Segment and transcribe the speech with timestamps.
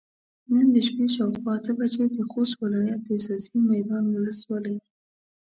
[0.51, 4.77] نن د شپې شاوخوا اته بجې د خوست ولايت د ځاځي ميدان ولسوالۍ